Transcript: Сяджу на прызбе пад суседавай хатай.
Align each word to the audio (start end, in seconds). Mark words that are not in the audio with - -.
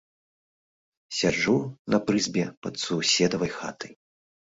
Сяджу 1.19 1.55
на 1.97 2.01
прызбе 2.09 2.45
пад 2.67 2.75
суседавай 2.89 3.51
хатай. 3.61 3.91